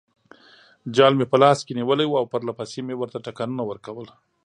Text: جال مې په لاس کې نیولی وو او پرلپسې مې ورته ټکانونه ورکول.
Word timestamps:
جال 0.95 1.13
مې 1.17 1.25
په 1.31 1.37
لاس 1.43 1.59
کې 1.65 1.77
نیولی 1.79 2.05
وو 2.07 2.19
او 2.21 2.25
پرلپسې 2.33 2.79
مې 2.87 2.95
ورته 2.97 3.17
ټکانونه 3.25 3.63
ورکول. 3.65 4.07